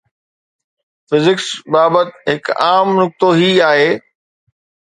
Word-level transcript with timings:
physics 1.07 1.45
بابت 1.71 2.07
هڪ 2.31 2.43
عام 2.65 2.87
نقطو 2.99 3.29
هي 3.39 3.49
آهي 3.69 3.89